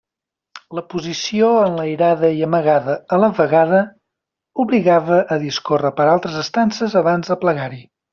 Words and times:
La 0.77 0.83
posició 0.91 1.49
enlairada 1.65 2.31
i 2.37 2.41
amagada 2.47 2.95
a 3.17 3.19
la 3.23 3.29
vegada 3.39 3.81
obligava 4.67 5.19
a 5.37 5.41
discórrer 5.47 5.93
per 6.01 6.09
altres 6.15 6.41
estances 6.45 6.97
abans 7.05 7.31
d'aplegar-hi. 7.33 7.83